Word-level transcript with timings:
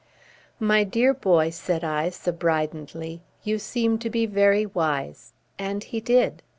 "My 0.59 0.83
dear 0.83 1.13
boy," 1.13 1.51
said 1.51 1.83
I, 1.83 2.09
subridently, 2.09 3.21
"you 3.43 3.59
seem 3.59 3.99
to 3.99 4.09
be 4.09 4.25
very 4.25 4.65
wise." 4.65 5.33
And 5.59 5.83
he 5.83 5.99
did. 6.01 6.41